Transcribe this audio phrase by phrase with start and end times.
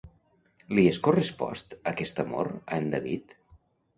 [0.77, 3.37] Li és correspost aquest amor a en David?